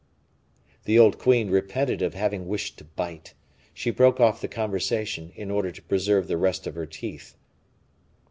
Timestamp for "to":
2.79-2.83, 5.71-5.81